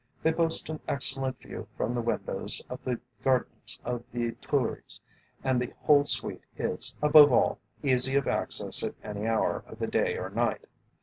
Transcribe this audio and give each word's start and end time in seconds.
They 0.23 0.31
boast 0.31 0.67
an 0.71 0.79
excellent 0.87 1.39
view 1.39 1.67
from 1.77 1.93
the 1.93 2.01
windows, 2.01 2.59
of 2.71 2.83
the 2.83 2.99
gardens 3.23 3.77
of 3.85 4.03
the 4.11 4.31
Tuileries, 4.41 4.99
and 5.43 5.61
the 5.61 5.75
whole 5.81 6.05
suite 6.07 6.41
is, 6.57 6.95
above 7.03 7.31
all, 7.31 7.59
easy 7.83 8.15
of 8.15 8.27
access 8.27 8.81
at 8.83 8.95
any 9.03 9.27
hour 9.27 9.63
of 9.67 9.77
the 9.77 9.85
day 9.85 10.17
or 10.17 10.31
night. 10.31 10.65